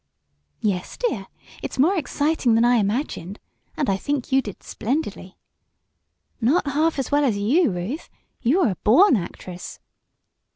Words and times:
"Yes, 0.61 0.97
dear! 0.97 1.27
It's 1.61 1.77
more 1.77 1.95
exciting 1.95 2.55
than 2.55 2.65
I 2.65 2.77
imagined. 2.77 3.37
And 3.77 3.87
I 3.87 3.97
think 3.97 4.31
you 4.31 4.41
did 4.41 4.63
splendidly!" 4.63 5.37
"Not 6.41 6.65
half 6.65 6.97
as 6.97 7.11
well 7.11 7.23
as 7.23 7.37
you, 7.37 7.69
Ruth. 7.69 8.09
You 8.41 8.61
are 8.61 8.71
a 8.71 8.77
born 8.77 9.15
actress!" 9.15 9.79